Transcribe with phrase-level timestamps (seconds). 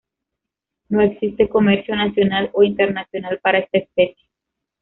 [0.89, 4.27] No existe comercio nacional o internacional para esta especie.